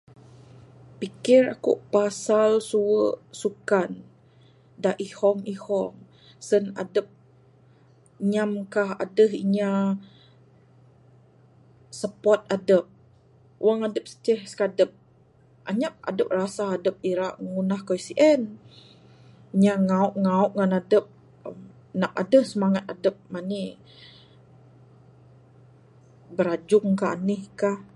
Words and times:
Pikir 1.01 1.41
ku'k 1.63 1.79
pasal 1.93 2.49
suwu 2.69 3.01
sukan 3.41 3.91
da 4.83 4.91
ihong 5.07 5.39
ihong 5.53 5.95
sen 6.47 6.63
adup 6.81 7.07
nyam 8.31 8.51
kah 8.73 8.89
aduh 9.03 9.31
inya 9.43 9.71
support 11.99 12.41
adup. 12.55 12.85
Wang 13.65 13.79
adup 13.87 14.05
ceh 14.25 14.41
sekadup, 14.51 14.91
anyap 15.69 15.93
rasa 16.39 16.63
adup 16.77 16.95
ira 17.11 17.27
ngundah 17.49 17.81
kayuh 17.87 18.05
sien. 18.07 18.41
Inya 19.55 19.73
nyauk 19.89 20.13
ngauk 20.23 20.51
ngan 20.57 20.73
adup, 20.79 21.05
nak 21.99 22.13
adup 22.21 22.43
semangat 22.51 22.83
adup 22.93 23.15
mani, 23.33 23.63
biranjung 26.35 26.89
kah 26.99 27.11
anih 27.17 27.43
kah. 27.59 27.79